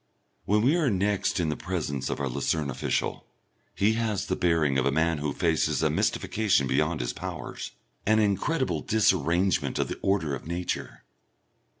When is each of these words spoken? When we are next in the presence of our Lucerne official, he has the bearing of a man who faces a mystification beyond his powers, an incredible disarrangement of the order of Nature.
When 0.45 0.63
we 0.63 0.75
are 0.77 0.89
next 0.89 1.39
in 1.39 1.49
the 1.49 1.55
presence 1.55 2.09
of 2.09 2.19
our 2.19 2.27
Lucerne 2.27 2.71
official, 2.71 3.27
he 3.75 3.93
has 3.93 4.25
the 4.25 4.35
bearing 4.35 4.79
of 4.79 4.85
a 4.87 4.91
man 4.91 5.19
who 5.19 5.31
faces 5.31 5.83
a 5.83 5.91
mystification 5.91 6.65
beyond 6.65 7.01
his 7.01 7.13
powers, 7.13 7.69
an 8.07 8.17
incredible 8.17 8.81
disarrangement 8.81 9.77
of 9.77 9.89
the 9.89 9.99
order 10.01 10.33
of 10.33 10.47
Nature. 10.47 11.03